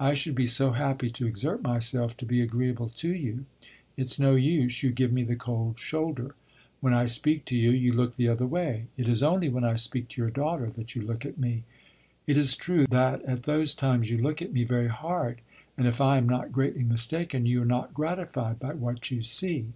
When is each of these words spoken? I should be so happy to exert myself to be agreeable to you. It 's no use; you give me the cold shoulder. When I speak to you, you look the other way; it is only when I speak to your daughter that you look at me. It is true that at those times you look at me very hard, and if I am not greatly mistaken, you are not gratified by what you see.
I 0.00 0.14
should 0.14 0.34
be 0.34 0.46
so 0.48 0.72
happy 0.72 1.10
to 1.10 1.28
exert 1.28 1.62
myself 1.62 2.16
to 2.16 2.26
be 2.26 2.40
agreeable 2.42 2.88
to 2.88 3.14
you. 3.14 3.46
It 3.96 4.08
's 4.10 4.18
no 4.18 4.34
use; 4.34 4.82
you 4.82 4.90
give 4.90 5.12
me 5.12 5.22
the 5.22 5.36
cold 5.36 5.78
shoulder. 5.78 6.34
When 6.80 6.92
I 6.92 7.06
speak 7.06 7.44
to 7.44 7.56
you, 7.56 7.70
you 7.70 7.92
look 7.92 8.16
the 8.16 8.26
other 8.26 8.48
way; 8.48 8.88
it 8.96 9.06
is 9.06 9.22
only 9.22 9.48
when 9.48 9.62
I 9.62 9.76
speak 9.76 10.08
to 10.08 10.20
your 10.22 10.30
daughter 10.32 10.68
that 10.70 10.96
you 10.96 11.02
look 11.02 11.24
at 11.24 11.38
me. 11.38 11.62
It 12.26 12.36
is 12.36 12.56
true 12.56 12.84
that 12.88 13.24
at 13.24 13.44
those 13.44 13.72
times 13.76 14.10
you 14.10 14.18
look 14.18 14.42
at 14.42 14.52
me 14.52 14.64
very 14.64 14.88
hard, 14.88 15.40
and 15.78 15.86
if 15.86 16.00
I 16.00 16.18
am 16.18 16.28
not 16.28 16.50
greatly 16.50 16.82
mistaken, 16.82 17.46
you 17.46 17.62
are 17.62 17.64
not 17.64 17.94
gratified 17.94 18.58
by 18.58 18.74
what 18.74 19.12
you 19.12 19.22
see. 19.22 19.66